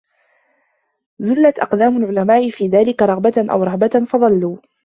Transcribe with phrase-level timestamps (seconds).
[1.19, 4.57] زَلَّتْ أَقْدَامُ الْعُلَمَاءِ فِي ذَلِكَ رَغْبَةً أَوْ رَهْبَةً فَضَلُّوا